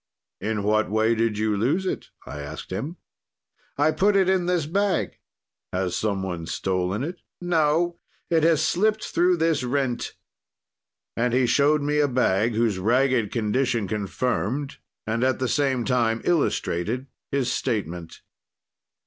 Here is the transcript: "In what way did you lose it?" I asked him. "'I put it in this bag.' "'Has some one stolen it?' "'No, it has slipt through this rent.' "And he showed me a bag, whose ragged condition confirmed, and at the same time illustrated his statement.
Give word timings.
"In 0.39 0.63
what 0.63 0.89
way 0.89 1.13
did 1.13 1.37
you 1.37 1.55
lose 1.55 1.85
it?" 1.85 2.09
I 2.25 2.39
asked 2.39 2.71
him. 2.71 2.97
"'I 3.77 3.91
put 3.91 4.15
it 4.15 4.27
in 4.27 4.47
this 4.47 4.65
bag.' 4.65 5.19
"'Has 5.71 5.95
some 5.95 6.23
one 6.23 6.47
stolen 6.47 7.03
it?' 7.03 7.21
"'No, 7.39 7.99
it 8.27 8.41
has 8.41 8.63
slipt 8.63 9.03
through 9.03 9.37
this 9.37 9.61
rent.' 9.63 10.15
"And 11.15 11.35
he 11.35 11.45
showed 11.45 11.83
me 11.83 11.99
a 11.99 12.07
bag, 12.07 12.55
whose 12.55 12.79
ragged 12.79 13.31
condition 13.31 13.87
confirmed, 13.87 14.77
and 15.05 15.23
at 15.23 15.37
the 15.37 15.47
same 15.47 15.85
time 15.85 16.21
illustrated 16.25 17.05
his 17.29 17.51
statement. 17.51 18.21